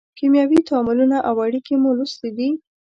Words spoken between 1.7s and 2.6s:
مو لوستې دي.